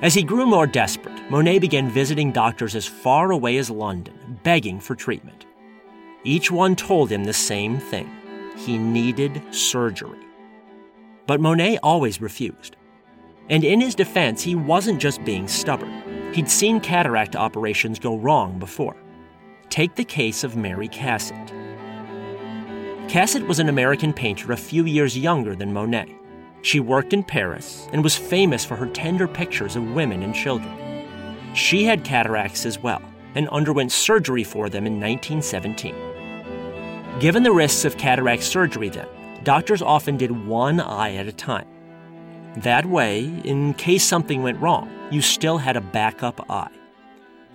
As 0.00 0.14
he 0.14 0.22
grew 0.22 0.46
more 0.46 0.66
desperate, 0.66 1.30
Monet 1.30 1.58
began 1.58 1.90
visiting 1.90 2.32
doctors 2.32 2.74
as 2.74 2.86
far 2.86 3.30
away 3.30 3.58
as 3.58 3.68
London, 3.68 4.40
begging 4.42 4.80
for 4.80 4.94
treatment. 4.94 5.44
Each 6.24 6.50
one 6.50 6.74
told 6.74 7.10
him 7.10 7.24
the 7.24 7.34
same 7.34 7.78
thing 7.78 8.10
he 8.56 8.78
needed 8.78 9.42
surgery. 9.50 10.20
But 11.26 11.42
Monet 11.42 11.80
always 11.82 12.22
refused. 12.22 12.76
And 13.48 13.64
in 13.64 13.80
his 13.80 13.94
defense, 13.94 14.42
he 14.42 14.54
wasn't 14.54 15.00
just 15.00 15.24
being 15.24 15.48
stubborn. 15.48 16.32
He'd 16.32 16.50
seen 16.50 16.80
cataract 16.80 17.36
operations 17.36 17.98
go 17.98 18.16
wrong 18.16 18.58
before. 18.58 18.96
Take 19.68 19.94
the 19.94 20.04
case 20.04 20.44
of 20.44 20.56
Mary 20.56 20.88
Cassatt. 20.88 21.50
Cassatt 23.08 23.46
was 23.46 23.58
an 23.58 23.68
American 23.68 24.12
painter 24.12 24.52
a 24.52 24.56
few 24.56 24.84
years 24.86 25.18
younger 25.18 25.54
than 25.54 25.72
Monet. 25.72 26.16
She 26.62 26.80
worked 26.80 27.12
in 27.12 27.24
Paris 27.24 27.88
and 27.92 28.02
was 28.02 28.16
famous 28.16 28.64
for 28.64 28.76
her 28.76 28.86
tender 28.86 29.26
pictures 29.26 29.76
of 29.76 29.92
women 29.92 30.22
and 30.22 30.34
children. 30.34 30.72
She 31.54 31.84
had 31.84 32.04
cataracts 32.04 32.64
as 32.64 32.78
well 32.78 33.02
and 33.34 33.48
underwent 33.48 33.92
surgery 33.92 34.44
for 34.44 34.68
them 34.68 34.86
in 34.86 35.00
1917. 35.00 35.94
Given 37.20 37.42
the 37.42 37.52
risks 37.52 37.84
of 37.84 37.98
cataract 37.98 38.42
surgery, 38.42 38.88
then, 38.88 39.08
doctors 39.42 39.82
often 39.82 40.16
did 40.16 40.46
one 40.46 40.80
eye 40.80 41.16
at 41.16 41.26
a 41.26 41.32
time. 41.32 41.66
That 42.58 42.86
way, 42.86 43.24
in 43.44 43.74
case 43.74 44.04
something 44.04 44.42
went 44.42 44.60
wrong, 44.60 44.90
you 45.10 45.22
still 45.22 45.58
had 45.58 45.76
a 45.76 45.80
backup 45.80 46.50
eye. 46.50 46.70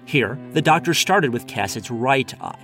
Here, 0.06 0.40
the 0.54 0.62
doctors 0.62 0.98
started 0.98 1.32
with 1.32 1.48
Cassatt's 1.48 1.92
right 1.92 2.34
eye. 2.42 2.60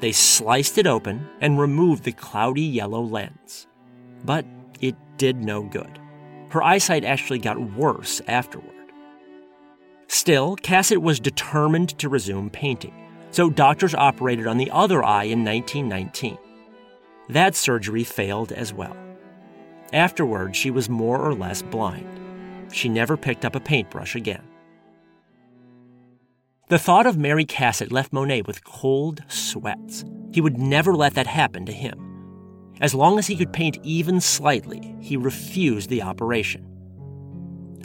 They 0.00 0.12
sliced 0.12 0.78
it 0.78 0.86
open 0.86 1.28
and 1.40 1.58
removed 1.58 2.04
the 2.04 2.12
cloudy 2.12 2.62
yellow 2.62 3.02
lens. 3.02 3.66
But 4.24 4.44
it 4.80 4.96
did 5.16 5.36
no 5.36 5.62
good. 5.62 5.98
Her 6.50 6.62
eyesight 6.62 7.04
actually 7.04 7.38
got 7.38 7.72
worse 7.72 8.20
afterward. 8.26 8.74
Still, 10.08 10.56
Cassatt 10.56 10.98
was 10.98 11.20
determined 11.20 11.98
to 11.98 12.08
resume 12.08 12.50
painting 12.50 13.06
so 13.36 13.50
doctors 13.50 13.94
operated 13.94 14.46
on 14.46 14.56
the 14.56 14.70
other 14.70 15.04
eye 15.04 15.24
in 15.24 15.44
1919. 15.44 16.38
That 17.28 17.54
surgery 17.54 18.02
failed 18.02 18.50
as 18.50 18.72
well. 18.72 18.96
Afterward, 19.92 20.56
she 20.56 20.70
was 20.70 20.88
more 20.88 21.20
or 21.20 21.34
less 21.34 21.62
blind. 21.62 22.20
She 22.72 22.88
never 22.88 23.16
picked 23.16 23.44
up 23.44 23.54
a 23.54 23.60
paintbrush 23.60 24.16
again. 24.16 24.42
The 26.68 26.78
thought 26.78 27.06
of 27.06 27.16
Mary 27.16 27.44
Cassatt 27.44 27.92
left 27.92 28.12
Monet 28.12 28.42
with 28.42 28.64
cold 28.64 29.22
sweats. 29.28 30.04
He 30.32 30.40
would 30.40 30.58
never 30.58 30.94
let 30.94 31.14
that 31.14 31.28
happen 31.28 31.64
to 31.66 31.72
him. 31.72 32.02
As 32.80 32.94
long 32.94 33.18
as 33.18 33.28
he 33.28 33.36
could 33.36 33.52
paint 33.52 33.78
even 33.84 34.20
slightly, 34.20 34.96
he 35.00 35.16
refused 35.16 35.88
the 35.88 36.02
operation. 36.02 36.66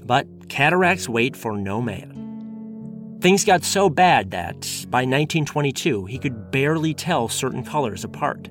But 0.03 0.49
cataracts 0.49 1.07
wait 1.07 1.35
for 1.35 1.55
no 1.55 1.81
man. 1.81 3.19
Things 3.21 3.45
got 3.45 3.63
so 3.63 3.87
bad 3.87 4.31
that, 4.31 4.61
by 4.89 5.01
1922, 5.01 6.05
he 6.07 6.17
could 6.17 6.49
barely 6.49 6.95
tell 6.95 7.27
certain 7.27 7.63
colors 7.63 8.03
apart. 8.03 8.49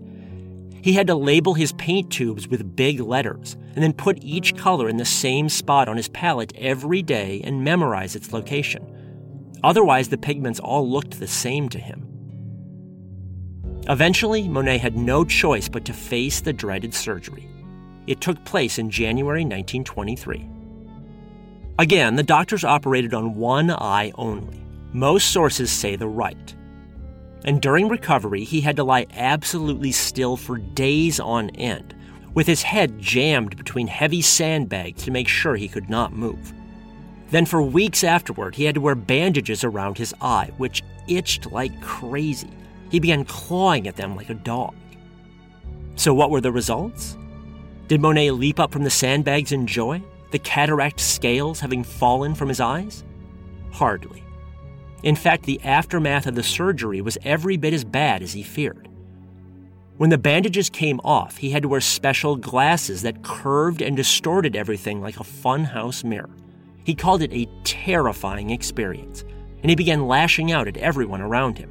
He 0.83 0.95
had 0.95 1.07
to 1.09 1.15
label 1.15 1.55
his 1.55 1.73
paint 1.73 2.11
tubes 2.11 2.49
with 2.49 2.77
big 2.77 3.01
letters, 3.01 3.57
and 3.75 3.83
then 3.83 3.93
put 3.93 4.23
each 4.23 4.57
color 4.57 4.89
in 4.89 4.97
the 4.97 5.05
same 5.05 5.49
spot 5.49 5.89
on 5.89 5.97
his 5.97 6.09
palette 6.09 6.53
every 6.57 7.03
day 7.03 7.41
and 7.45 7.65
memorize 7.65 8.17
its 8.17 8.33
location. 8.33 8.87
Otherwise, 9.63 10.09
the 10.09 10.19
pigments 10.19 10.61
all 10.61 10.89
looked 10.89 11.19
the 11.19 11.27
same 11.27 11.69
to 11.69 11.79
him. 11.79 12.07
Eventually, 13.89 14.49
Monet 14.49 14.79
had 14.79 14.97
no 14.97 15.25
choice 15.25 15.69
but 15.69 15.85
to 15.85 15.93
face 15.93 16.41
the 16.41 16.53
dreaded 16.53 16.95
surgery. 16.95 17.49
It 18.07 18.21
took 18.21 18.45
place 18.45 18.79
in 18.79 18.91
January 18.91 19.43
1923. 19.43 20.49
Again, 21.79 22.17
the 22.17 22.23
doctors 22.23 22.65
operated 22.65 23.15
on 23.15 23.35
one 23.35 23.71
eye 23.71 24.13
only. 24.17 24.63
Most 24.93 25.31
sources 25.33 25.71
say 25.71 25.97
the 25.97 26.09
right. 26.09 26.55
And 27.45 27.61
during 27.61 27.89
recovery, 27.89 28.45
he 28.45 28.61
had 28.61 28.77
to 28.77 28.85
lie 28.85 29.07
absolutely 29.13 29.93
still 29.93 30.37
for 30.37 30.59
days 30.59 31.19
on 31.19 31.51
end, 31.51 31.95
with 32.35 32.47
his 32.47 32.63
head 32.63 32.99
jammed 33.01 33.57
between 33.57 33.87
heavy 33.87 34.23
sandbags 34.23 35.05
to 35.05 35.11
make 35.11 35.29
sure 35.29 35.57
he 35.57 35.69
could 35.69 35.89
not 35.89 36.13
move. 36.13 36.53
Then, 37.31 37.47
for 37.47 37.63
weeks 37.63 38.05
afterward, 38.05 38.57
he 38.57 38.65
had 38.65 38.75
to 38.75 38.81
wear 38.81 38.95
bandages 38.95 39.65
around 39.65 39.97
his 39.97 40.15
eye, 40.21 40.51
which 40.57 40.83
itched 41.09 41.51
like 41.53 41.81
crazy. 41.81 42.51
He 42.91 42.99
began 42.99 43.25
clawing 43.25 43.87
at 43.87 43.97
them 43.97 44.17
like 44.17 44.31
a 44.31 44.35
dog. 44.35 44.75
So, 45.97 46.13
what 46.13 46.31
were 46.31 46.41
the 46.41 46.53
results? 46.53 47.17
Did 47.89 48.01
Monet 48.01 48.33
leap 48.33 48.59
up 48.59 48.73
from 48.73 48.85
the 48.85 48.91
sandbags 48.91 49.53
in 49.53 49.67
joy? 49.67 50.03
the 50.31 50.39
cataract 50.39 51.01
scales 51.01 51.61
having 51.61 51.85
fallen 51.85 52.35
from 52.35 52.49
his 52.49 52.61
eyes? 52.61 53.05
Hardly. 53.73 54.23
In 55.03 55.17
fact, 55.17 55.45
the 55.45 55.61
aftermath 55.63 56.27
of 56.27 56.35
the 56.35 56.43
surgery 56.43 57.01
was 57.01 57.19
every 57.25 57.57
bit 57.57 57.73
as 57.73 57.85
bad 57.85 58.23
as 58.23 58.33
he 58.33 58.43
feared. 58.43 58.89
When 59.97 60.11
the 60.11 60.19
bandages 60.19 60.71
came 60.71 61.01
off, 61.05 61.37
he 61.37 61.51
had 61.51 61.63
to 61.63 61.69
wear 61.69 61.81
special 61.81 62.37
glasses 62.37 63.03
that 63.03 63.23
curved 63.23 63.83
and 63.83 63.97
distorted 63.97 64.57
everything 64.57 65.01
like 65.01 65.21
a 65.21 65.25
funhouse 65.25 66.05
mirror. 66.05 66.31
He 66.85 66.95
called 66.95 67.23
it 67.23 67.33
a 67.33 67.49
terrifying 67.65 68.51
experience, 68.51 69.25
and 69.63 69.69
he 69.69 69.77
began 69.77 70.07
lashing 70.07 70.53
out 70.53 70.69
at 70.69 70.79
everyone 70.79 71.21
around 71.21 71.59
him. 71.59 71.71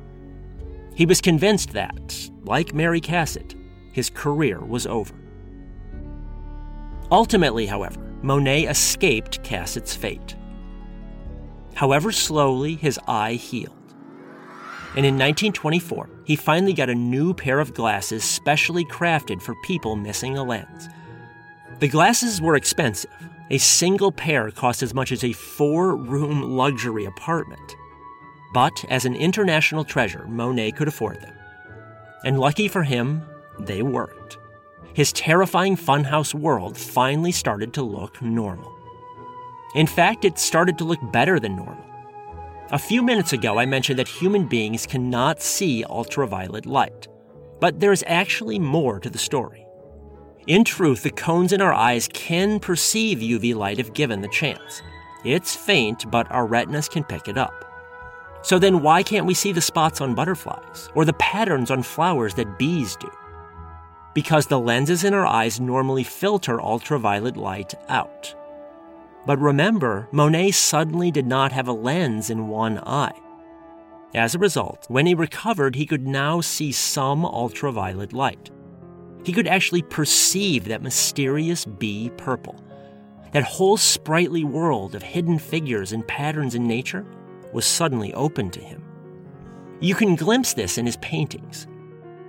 He 0.94 1.06
was 1.06 1.22
convinced 1.22 1.72
that, 1.74 2.30
like 2.44 2.74
Mary 2.74 3.02
Cassatt, 3.02 3.56
his 3.94 4.10
career 4.10 4.60
was 4.60 4.86
over. 4.86 5.16
Ultimately, 7.12 7.66
however, 7.66 8.00
Monet 8.22 8.66
escaped 8.66 9.42
Cassatt's 9.44 9.96
fate. 9.96 10.36
However 11.80 12.12
slowly, 12.12 12.76
his 12.76 13.00
eye 13.08 13.36
healed. 13.36 13.72
And 14.98 15.06
in 15.06 15.16
1924, 15.16 16.10
he 16.26 16.36
finally 16.36 16.74
got 16.74 16.90
a 16.90 16.94
new 16.94 17.34
pair 17.34 17.62
of 17.62 17.74
glasses 17.74 18.26
specially 18.26 18.84
crafted 18.84 19.42
for 19.42 19.56
people 19.64 19.96
missing 19.96 20.38
a 20.38 20.44
lens. 20.44 20.90
The 21.80 21.88
glasses 21.88 22.42
were 22.42 22.58
expensive. 22.58 23.14
A 23.50 23.58
single 23.58 24.12
pair 24.12 24.52
cost 24.52 24.84
as 24.84 24.94
much 24.94 25.14
as 25.14 25.24
a 25.24 25.32
four 25.32 25.96
room 25.96 26.42
luxury 26.42 27.06
apartment. 27.06 27.78
But 28.54 28.84
as 28.90 29.06
an 29.06 29.16
international 29.16 29.86
treasure, 29.86 30.28
Monet 30.28 30.72
could 30.72 30.90
afford 30.90 31.22
them. 31.22 31.34
And 32.26 32.42
lucky 32.42 32.68
for 32.68 32.84
him, 32.84 33.24
they 33.58 33.84
worked 33.84 34.38
his 34.94 35.14
terrifying 35.14 35.78
funhouse 35.78 36.34
world 36.34 36.78
finally 36.78 37.32
started 37.32 37.74
to 37.74 37.84
look 37.84 38.22
normal. 38.22 38.79
In 39.76 39.88
fact, 39.88 40.26
it 40.26 40.40
started 40.40 40.78
to 40.78 40.84
look 40.84 41.00
better 41.12 41.40
than 41.40 41.56
normal. 41.56 41.86
A 42.72 42.80
few 42.80 43.02
minutes 43.02 43.34
ago, 43.34 43.58
I 43.58 43.66
mentioned 43.66 44.00
that 44.00 44.08
human 44.08 44.48
beings 44.48 44.86
cannot 44.86 45.42
see 45.42 45.84
ultraviolet 45.84 46.66
light, 46.66 47.08
but 47.60 47.80
there 47.80 47.92
is 47.92 48.04
actually 48.08 48.60
more 48.60 49.00
to 49.00 49.10
the 49.10 49.18
story. 49.18 49.66
In 50.48 50.64
truth, 50.64 51.04
the 51.04 51.12
cones 51.12 51.54
in 51.54 51.62
our 51.62 51.74
eyes 51.74 52.10
can 52.14 52.60
perceive 52.60 53.20
UV 53.20 53.56
light 53.56 53.80
if 53.80 53.94
given 53.94 54.22
the 54.22 54.28
chance. 54.28 54.82
It's 55.24 55.56
faint, 55.56 56.10
but 56.10 56.32
our 56.32 56.46
retinas 56.46 56.90
can 56.90 57.04
pick 57.04 57.28
it 57.28 57.38
up. 57.38 57.66
So 58.42 58.58
then, 58.58 58.82
why 58.82 59.04
can't 59.04 59.26
we 59.26 59.34
see 59.34 59.52
the 59.52 59.62
spots 59.62 60.00
on 60.00 60.16
butterflies 60.16 60.90
or 60.96 61.06
the 61.06 61.14
patterns 61.14 61.72
on 61.72 61.84
flowers 61.84 62.36
that 62.36 62.58
bees 62.58 62.96
do? 62.96 63.10
because 64.14 64.48
the 64.48 64.60
lenses 64.60 65.04
in 65.04 65.14
our 65.14 65.26
eyes 65.26 65.60
normally 65.60 66.04
filter 66.04 66.60
ultraviolet 66.62 67.38
light 67.38 67.74
out. 67.88 68.36
But 69.26 69.40
remember, 69.40 70.08
Monet 70.12 70.52
suddenly 70.52 71.12
did 71.12 71.28
not 71.28 71.52
have 71.52 71.68
a 71.68 71.74
lens 71.74 72.30
in 72.30 72.48
one 72.48 72.80
eye. 72.80 73.18
As 74.16 74.34
a 74.34 74.40
result, 74.40 74.86
when 74.88 75.06
he 75.06 75.14
recovered, 75.14 75.76
he 75.76 75.86
could 75.86 76.08
now 76.08 76.42
see 76.42 76.72
some 76.72 77.26
ultraviolet 77.26 78.12
light. 78.12 78.50
He 79.24 79.34
could 79.34 79.48
actually 79.48 79.84
perceive 79.84 80.66
that 80.66 80.82
mysterious 80.82 81.66
bee 81.66 82.10
purple. 82.18 82.64
That 83.34 83.44
whole 83.44 83.78
sprightly 83.78 84.44
world 84.44 84.96
of 84.96 85.04
hidden 85.04 85.38
figures 85.38 85.92
and 85.92 86.08
patterns 86.08 86.56
in 86.56 86.68
nature 86.68 87.06
was 87.54 87.66
suddenly 87.66 88.14
open 88.14 88.50
to 88.52 88.60
him. 88.60 88.84
You 89.80 89.94
can 89.94 90.16
glimpse 90.16 90.54
this 90.54 90.78
in 90.78 90.86
his 90.86 90.98
paintings. 90.98 91.68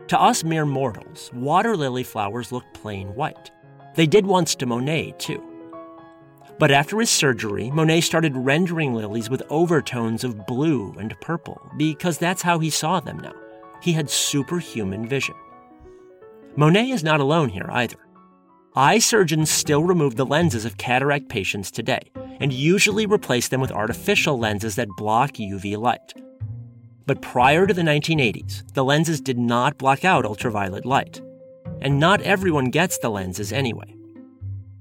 To 0.09 0.21
us 0.21 0.45
mere 0.45 0.67
mortals, 0.67 1.31
water 1.33 1.77
lily 1.77 2.03
flowers 2.03 2.53
look 2.53 2.65
plain 2.75 3.15
white. 3.15 3.51
They 3.95 4.07
did 4.07 4.27
once 4.27 4.55
to 4.57 4.67
Monet, 4.67 5.15
too. 5.19 5.50
But 6.61 6.71
after 6.71 7.01
his 7.01 7.09
surgery, 7.09 7.71
Monet 7.71 8.03
started 8.03 8.37
rendering 8.37 8.93
lilies 8.93 9.31
with 9.31 9.43
overtones 9.49 10.25
of 10.25 10.47
blue 10.47 10.95
and 10.99 11.19
purple 11.23 11.59
because 11.79 12.19
that's 12.19 12.43
how 12.43 12.59
he 12.59 12.69
saw 12.69 13.01
them 13.01 13.19
now. 13.19 13.33
He 13.81 13.95
had 13.95 14.11
superhuman 14.11 15.09
vision. 15.09 15.35
Monet 16.57 16.91
is 16.91 17.03
not 17.03 17.19
alone 17.19 17.49
here 17.49 17.71
either. 17.71 17.97
Eye 18.77 18.99
surgeons 18.99 19.51
still 19.51 19.85
remove 19.85 20.17
the 20.17 20.27
lenses 20.27 20.67
of 20.67 20.77
cataract 20.77 21.31
patients 21.31 21.71
today 21.71 22.11
and 22.41 22.53
usually 22.53 23.07
replace 23.07 23.49
them 23.49 23.63
with 23.63 23.73
artificial 23.73 24.39
lenses 24.39 24.75
that 24.75 24.89
block 24.99 25.33
UV 25.33 25.79
light. 25.79 26.13
But 27.07 27.23
prior 27.23 27.67
to 27.67 27.73
the 27.73 27.81
1980s, 27.81 28.75
the 28.75 28.85
lenses 28.85 29.23
did 29.23 29.39
not 29.39 29.79
block 29.79 30.05
out 30.05 30.27
ultraviolet 30.27 30.85
light. 30.85 31.23
And 31.81 31.99
not 31.99 32.21
everyone 32.21 32.67
gets 32.67 32.99
the 32.99 33.09
lenses 33.09 33.51
anyway. 33.51 33.97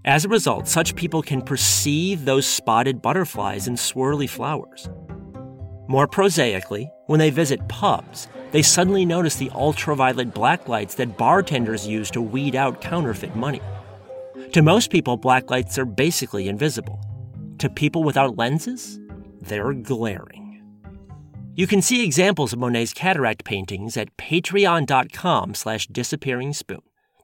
As 0.10 0.26
a 0.26 0.30
result, 0.30 0.68
such 0.68 0.96
people 0.96 1.22
can 1.22 1.40
perceive 1.40 2.26
those 2.26 2.48
spotted 2.48 3.00
butterflies 3.00 3.68
and 3.68 3.78
swirly 3.78 4.28
flowers. 4.28 4.90
More 5.88 6.08
prosaically, 6.08 6.92
when 7.06 7.20
they 7.20 7.30
visit 7.30 7.68
pubs, 7.68 8.28
they 8.50 8.64
suddenly 8.64 9.06
notice 9.06 9.36
the 9.36 9.52
ultraviolet 9.54 10.34
blacklights 10.34 10.96
that 10.96 11.16
bartenders 11.16 11.86
use 11.86 12.10
to 12.10 12.24
weed 12.24 12.56
out 12.56 12.82
counterfeit 12.82 13.36
money. 13.36 13.62
To 14.54 14.64
most 14.64 14.90
people, 14.90 15.16
blacklights 15.16 15.78
are 15.78 15.86
basically 15.86 16.48
invisible. 16.48 17.00
To 17.60 17.70
people 17.70 18.04
without 18.04 18.36
lenses, 18.36 19.00
they're 19.42 19.74
glaring. 19.74 20.64
You 21.54 21.68
can 21.68 21.84
see 21.84 22.04
examples 22.04 22.52
of 22.52 22.58
Monet's 22.58 22.94
cataract 22.94 23.44
paintings 23.44 23.96
at 23.96 24.18
patreon.com 24.18 25.54
slash. 25.54 25.88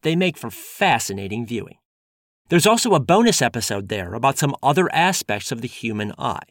They 0.04 0.16
make 0.16 0.38
for 0.38 0.52
fascinating 0.52 1.48
viewing. 1.48 1.78
There's 2.48 2.68
also 2.68 2.94
a 2.94 3.00
bonus 3.00 3.42
episode 3.42 3.90
there 3.90 4.14
about 4.14 4.38
some 4.38 4.56
other 4.62 4.94
aspects 4.94 5.52
of 5.52 5.62
the 5.62 5.68
human 5.68 6.14
eye, 6.20 6.44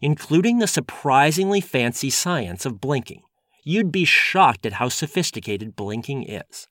including 0.00 0.58
the 0.58 0.68
surprisingly 0.68 1.60
fancy 1.60 2.08
science 2.08 2.64
of 2.64 2.80
blinking. 2.80 3.22
You'd 3.64 3.90
be 3.90 4.04
shocked 4.04 4.64
at 4.64 4.74
how 4.74 4.88
sophisticated 4.88 5.74
blinking 5.74 6.22
is. 6.22 6.68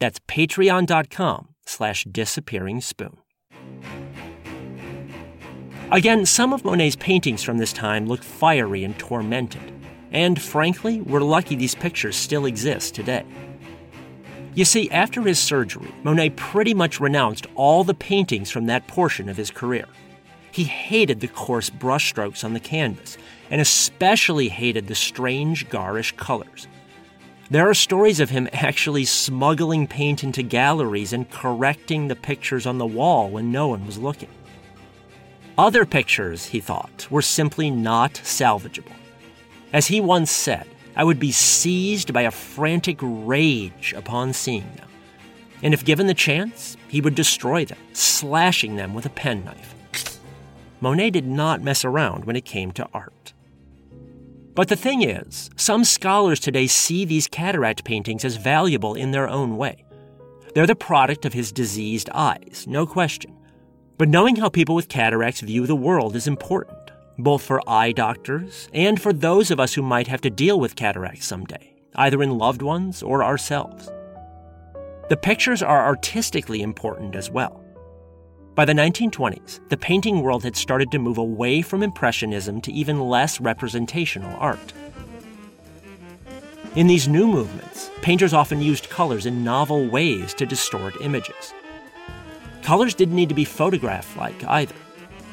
That's 0.00 0.20
patreon.com 0.20 1.48
slash 1.64 2.04
disappearing 2.04 2.82
spoon. 2.82 3.16
Again, 5.90 6.26
some 6.26 6.52
of 6.52 6.62
Monet's 6.62 6.96
paintings 6.96 7.42
from 7.42 7.56
this 7.56 7.72
time 7.72 8.06
look 8.06 8.22
fiery 8.22 8.84
and 8.84 8.98
tormented. 8.98 9.72
And 10.12 10.40
frankly, 10.40 11.00
we're 11.00 11.20
lucky 11.20 11.56
these 11.56 11.74
pictures 11.74 12.16
still 12.16 12.44
exist 12.44 12.94
today. 12.94 13.24
You 14.54 14.64
see, 14.64 14.90
after 14.90 15.22
his 15.22 15.38
surgery, 15.38 15.92
Monet 16.02 16.30
pretty 16.30 16.74
much 16.74 17.00
renounced 17.00 17.46
all 17.54 17.84
the 17.84 17.94
paintings 17.94 18.50
from 18.50 18.66
that 18.66 18.86
portion 18.88 19.28
of 19.28 19.36
his 19.36 19.50
career. 19.50 19.86
He 20.50 20.64
hated 20.64 21.20
the 21.20 21.28
coarse 21.28 21.70
brushstrokes 21.70 22.44
on 22.44 22.52
the 22.52 22.60
canvas, 22.60 23.16
and 23.50 23.60
especially 23.60 24.48
hated 24.48 24.88
the 24.88 24.94
strange, 24.94 25.68
garish 25.70 26.12
colors. 26.16 26.66
There 27.50 27.68
are 27.68 27.74
stories 27.74 28.20
of 28.20 28.30
him 28.30 28.48
actually 28.52 29.04
smuggling 29.04 29.86
paint 29.86 30.24
into 30.24 30.42
galleries 30.42 31.12
and 31.12 31.30
correcting 31.30 32.08
the 32.08 32.16
pictures 32.16 32.66
on 32.66 32.78
the 32.78 32.86
wall 32.86 33.28
when 33.28 33.52
no 33.52 33.68
one 33.68 33.86
was 33.86 33.98
looking. 33.98 34.28
Other 35.58 35.84
pictures, 35.84 36.46
he 36.46 36.60
thought, 36.60 37.08
were 37.10 37.22
simply 37.22 37.70
not 37.70 38.14
salvageable. 38.14 38.92
As 39.72 39.88
he 39.88 40.00
once 40.00 40.30
said, 40.30 40.66
I 41.00 41.02
would 41.02 41.18
be 41.18 41.32
seized 41.32 42.12
by 42.12 42.22
a 42.22 42.30
frantic 42.30 42.98
rage 43.00 43.94
upon 43.96 44.34
seeing 44.34 44.70
them. 44.76 44.86
And 45.62 45.72
if 45.72 45.82
given 45.82 46.08
the 46.08 46.12
chance, 46.12 46.76
he 46.88 47.00
would 47.00 47.14
destroy 47.14 47.64
them, 47.64 47.78
slashing 47.94 48.76
them 48.76 48.92
with 48.92 49.06
a 49.06 49.08
penknife. 49.08 49.74
Monet 50.78 51.08
did 51.12 51.26
not 51.26 51.62
mess 51.62 51.86
around 51.86 52.26
when 52.26 52.36
it 52.36 52.44
came 52.44 52.70
to 52.72 52.86
art. 52.92 53.32
But 54.54 54.68
the 54.68 54.76
thing 54.76 55.00
is, 55.00 55.48
some 55.56 55.84
scholars 55.84 56.38
today 56.38 56.66
see 56.66 57.06
these 57.06 57.28
cataract 57.28 57.82
paintings 57.82 58.22
as 58.22 58.36
valuable 58.36 58.92
in 58.92 59.10
their 59.10 59.26
own 59.26 59.56
way. 59.56 59.86
They're 60.54 60.66
the 60.66 60.74
product 60.74 61.24
of 61.24 61.32
his 61.32 61.50
diseased 61.50 62.10
eyes, 62.12 62.66
no 62.68 62.84
question. 62.84 63.34
But 63.96 64.10
knowing 64.10 64.36
how 64.36 64.50
people 64.50 64.74
with 64.74 64.90
cataracts 64.90 65.40
view 65.40 65.66
the 65.66 65.74
world 65.74 66.14
is 66.14 66.26
important 66.26 66.76
both 67.22 67.42
for 67.42 67.60
eye 67.68 67.92
doctors 67.92 68.68
and 68.72 69.00
for 69.00 69.12
those 69.12 69.50
of 69.50 69.60
us 69.60 69.74
who 69.74 69.82
might 69.82 70.06
have 70.06 70.20
to 70.22 70.30
deal 70.30 70.58
with 70.58 70.76
cataracts 70.76 71.26
someday, 71.26 71.74
either 71.96 72.22
in 72.22 72.38
loved 72.38 72.62
ones 72.62 73.02
or 73.02 73.24
ourselves. 73.24 73.90
The 75.08 75.16
pictures 75.16 75.62
are 75.62 75.84
artistically 75.84 76.62
important 76.62 77.16
as 77.16 77.30
well. 77.30 77.64
By 78.54 78.64
the 78.64 78.72
1920s, 78.72 79.68
the 79.68 79.76
painting 79.76 80.22
world 80.22 80.44
had 80.44 80.56
started 80.56 80.90
to 80.90 80.98
move 80.98 81.18
away 81.18 81.62
from 81.62 81.82
Impressionism 81.82 82.60
to 82.60 82.72
even 82.72 83.00
less 83.00 83.40
representational 83.40 84.36
art. 84.38 84.72
In 86.76 86.86
these 86.86 87.08
new 87.08 87.26
movements, 87.26 87.90
painters 88.02 88.32
often 88.32 88.62
used 88.62 88.90
colors 88.90 89.26
in 89.26 89.42
novel 89.42 89.88
ways 89.88 90.34
to 90.34 90.46
distort 90.46 91.00
images. 91.00 91.54
Colors 92.62 92.94
didn't 92.94 93.16
need 93.16 93.28
to 93.28 93.34
be 93.34 93.44
photograph 93.44 94.16
like 94.16 94.44
either. 94.44 94.74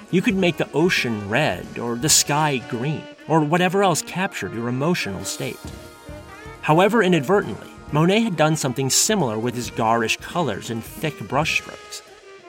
You 0.10 0.22
could 0.22 0.36
make 0.36 0.58
the 0.58 0.72
ocean 0.72 1.28
red 1.28 1.78
or 1.78 1.96
the 1.96 2.10
sky 2.10 2.58
green 2.70 3.04
or 3.28 3.42
whatever 3.42 3.84
else 3.84 4.02
captured 4.02 4.54
your 4.54 4.70
emotional 4.70 5.26
state. 5.26 5.60
However, 6.62 7.04
inadvertently, 7.04 7.70
Monet 7.92 8.22
had 8.22 8.38
done 8.38 8.56
something 8.56 8.90
similar 8.90 9.38
with 9.38 9.56
his 9.56 9.70
garish 9.70 10.18
colors 10.18 10.70
and 10.70 10.84
thick 10.84 11.16
brushstrokes. 11.20 12.02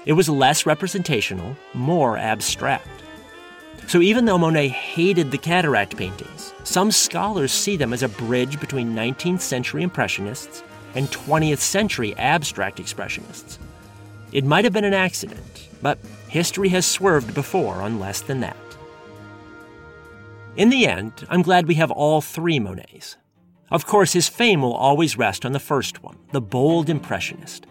It 0.06 0.12
was 0.12 0.28
less 0.28 0.66
representational, 0.66 1.56
more 1.74 2.16
abstract. 2.16 2.88
So 3.88 4.00
even 4.00 4.24
though 4.24 4.38
Monet 4.38 4.68
hated 4.68 5.30
the 5.30 5.38
cataract 5.38 5.96
paintings, 5.96 6.52
some 6.62 6.90
scholars 6.90 7.52
see 7.52 7.76
them 7.76 7.92
as 7.92 8.02
a 8.02 8.08
bridge 8.08 8.60
between 8.60 8.94
19th 8.94 9.40
century 9.40 9.82
Impressionists 9.82 10.62
and 10.94 11.08
20th 11.08 11.58
century 11.58 12.14
abstract 12.16 12.78
expressionists. 12.78 13.58
It 14.32 14.44
might 14.44 14.64
have 14.64 14.72
been 14.72 14.84
an 14.84 14.94
accident, 14.94 15.68
but 15.80 15.98
history 16.28 16.68
has 16.70 16.86
swerved 16.86 17.34
before 17.34 17.76
on 17.76 17.98
less 17.98 18.20
than 18.20 18.40
that. 18.40 18.56
In 20.56 20.70
the 20.70 20.86
end, 20.86 21.26
I'm 21.28 21.42
glad 21.42 21.68
we 21.68 21.74
have 21.74 21.90
all 21.90 22.20
three 22.20 22.58
Monets. 22.58 23.16
Of 23.70 23.86
course, 23.86 24.12
his 24.12 24.28
fame 24.28 24.62
will 24.62 24.74
always 24.74 25.18
rest 25.18 25.44
on 25.44 25.52
the 25.52 25.60
first 25.60 26.02
one, 26.02 26.16
the 26.32 26.40
bold 26.40 26.88
Impressionist. 26.88 27.66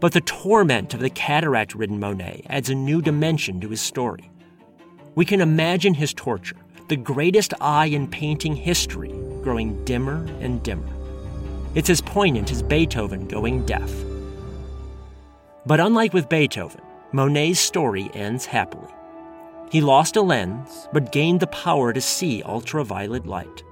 But 0.00 0.12
the 0.12 0.20
torment 0.20 0.94
of 0.94 1.00
the 1.00 1.10
cataract 1.10 1.74
ridden 1.74 1.98
Monet 1.98 2.44
adds 2.48 2.70
a 2.70 2.74
new 2.74 3.02
dimension 3.02 3.60
to 3.60 3.68
his 3.68 3.80
story. 3.80 4.30
We 5.14 5.24
can 5.24 5.40
imagine 5.40 5.94
his 5.94 6.14
torture, 6.14 6.56
the 6.88 6.96
greatest 6.96 7.54
eye 7.60 7.86
in 7.86 8.08
painting 8.08 8.56
history, 8.56 9.12
growing 9.42 9.84
dimmer 9.84 10.26
and 10.40 10.62
dimmer. 10.62 10.88
It's 11.74 11.90
as 11.90 12.00
poignant 12.00 12.52
as 12.52 12.62
Beethoven 12.62 13.26
going 13.26 13.66
deaf. 13.66 13.92
But 15.66 15.80
unlike 15.80 16.12
with 16.12 16.28
Beethoven, 16.28 16.82
Monet's 17.14 17.60
story 17.60 18.10
ends 18.12 18.44
happily. 18.44 18.92
He 19.70 19.80
lost 19.80 20.16
a 20.16 20.20
lens, 20.20 20.88
but 20.92 21.12
gained 21.12 21.38
the 21.38 21.46
power 21.46 21.92
to 21.92 22.00
see 22.00 22.42
ultraviolet 22.42 23.24
light. 23.24 23.62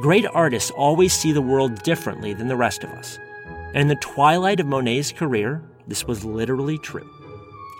Great 0.00 0.26
artists 0.26 0.72
always 0.72 1.12
see 1.12 1.30
the 1.30 1.40
world 1.40 1.84
differently 1.84 2.34
than 2.34 2.48
the 2.48 2.56
rest 2.56 2.82
of 2.82 2.90
us. 2.90 3.20
And 3.68 3.82
in 3.82 3.86
the 3.86 3.94
twilight 3.94 4.58
of 4.58 4.66
Monet's 4.66 5.12
career, 5.12 5.62
this 5.86 6.08
was 6.08 6.24
literally 6.24 6.76
true. 6.78 7.08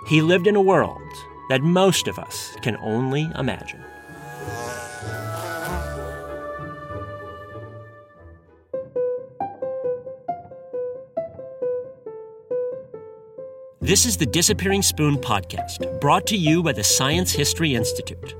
He 0.06 0.22
lived 0.22 0.46
in 0.46 0.54
a 0.54 0.62
world 0.62 1.02
that 1.48 1.62
most 1.62 2.06
of 2.06 2.20
us 2.20 2.54
can 2.62 2.76
only 2.76 3.28
imagine. 3.36 3.82
This 13.82 14.04
is 14.04 14.18
the 14.18 14.26
Disappearing 14.26 14.82
Spoon 14.82 15.16
podcast, 15.16 16.02
brought 16.02 16.26
to 16.26 16.36
you 16.36 16.62
by 16.62 16.72
the 16.72 16.84
Science 16.84 17.32
History 17.32 17.74
Institute. 17.74 18.34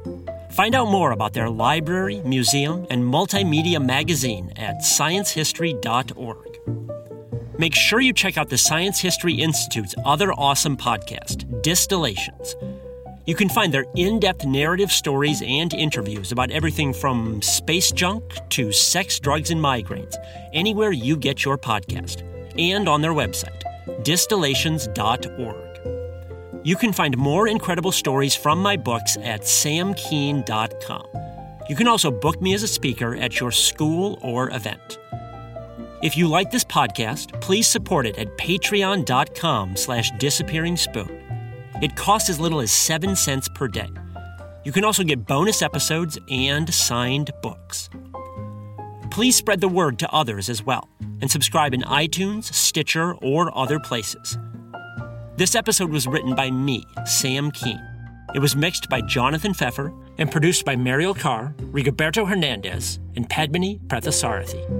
Find 0.50 0.74
out 0.74 0.88
more 0.88 1.12
about 1.12 1.33
their 1.33 1.48
library, 1.48 2.20
museum, 2.26 2.87
and 2.90 3.03
multimedia 3.03 3.83
magazine 3.83 4.53
at 4.57 4.83
sciencehistory.org. 4.83 7.59
Make 7.59 7.74
sure 7.74 8.00
you 8.00 8.12
check 8.12 8.37
out 8.37 8.50
the 8.50 8.59
Science 8.59 9.00
History 9.00 9.33
Institute's 9.33 9.94
other 10.05 10.31
awesome 10.35 10.76
podcast, 10.76 11.62
Distillations. 11.62 12.55
You 13.24 13.35
can 13.35 13.48
find 13.48 13.72
their 13.72 13.87
in 13.96 14.20
depth 14.20 14.44
narrative 14.44 14.92
stories 14.92 15.40
and 15.40 15.72
interviews 15.72 16.33
about 16.33 16.50
everything 16.50 16.92
from 16.92 17.40
space 17.40 17.92
junk 17.92 18.24
to 18.50 18.72
sex, 18.72 19.18
drugs, 19.18 19.50
and 19.50 19.62
migraines, 19.62 20.16
anywhere 20.53 20.92
you 20.92 21.16
get 21.16 21.46
your 21.46 21.57
podcast, 21.57 22.24
and 22.59 22.90
on 22.90 23.00
their 23.00 23.14
website 23.14 23.61
distillations.org. 24.03 25.70
You 26.62 26.76
can 26.76 26.92
find 26.92 27.16
more 27.16 27.48
incredible 27.48 27.92
stories 27.92 28.35
from 28.35 28.61
my 28.61 28.76
books 28.76 29.16
at 29.22 29.42
samkean.com. 29.42 31.07
You 31.68 31.76
can 31.76 31.88
also 31.88 32.11
book 32.11 32.42
me 32.42 32.53
as 32.53 32.62
a 32.62 32.68
speaker 32.68 33.14
at 33.16 33.40
your 33.40 33.50
school 33.50 34.18
or 34.22 34.50
event. 34.50 34.98
If 36.03 36.16
you 36.16 36.29
like 36.29 36.50
this 36.50 36.64
podcast, 36.64 37.40
please 37.40 37.66
support 37.66 38.07
it 38.07 38.18
at 38.18 38.37
patreon.com 38.37 39.76
slash 39.76 40.11
disappearing 40.18 40.76
spoon. 40.76 41.09
It 41.81 41.96
costs 41.96 42.29
as 42.29 42.40
little 42.40 42.61
as 42.61 42.72
7 42.72 43.16
cents 43.16 43.48
per 43.55 43.68
day. 43.68 43.88
You 44.64 44.72
can 44.72 44.85
also 44.85 45.03
get 45.03 45.26
bonus 45.26 45.62
episodes 45.62 46.18
and 46.31 46.72
signed 46.72 47.31
books. 47.42 47.88
Please 49.11 49.37
spread 49.37 49.61
the 49.61 49.68
word 49.68 49.98
to 50.00 50.11
others 50.12 50.48
as 50.50 50.62
well 50.62 50.88
and 51.20 51.30
subscribe 51.30 51.74
in 51.74 51.83
iTunes, 51.83 52.44
Stitcher, 52.52 53.14
or 53.16 53.56
other 53.56 53.78
places. 53.78 54.38
This 55.37 55.54
episode 55.54 55.90
was 55.90 56.06
written 56.06 56.35
by 56.35 56.50
me, 56.50 56.85
Sam 57.06 57.50
Kean. 57.50 57.80
It 58.35 58.38
was 58.38 58.54
mixed 58.54 58.88
by 58.88 59.00
Jonathan 59.00 59.54
Pfeffer 59.54 59.92
and 60.18 60.30
produced 60.30 60.64
by 60.64 60.76
Mariel 60.76 61.14
Carr, 61.14 61.54
Rigoberto 61.72 62.28
Hernandez, 62.28 63.00
and 63.16 63.28
Padmini 63.28 63.80
Prathasarathi. 63.87 64.79